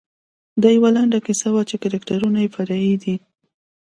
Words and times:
دا 0.61 0.69
یوه 0.77 0.89
لنډه 0.95 1.19
کیسه 1.25 1.47
وه 1.53 1.63
چې 1.69 1.75
کرکټرونه 1.83 2.39
یې 2.43 2.53
فرعي 2.55 2.93
دي. 3.03 3.15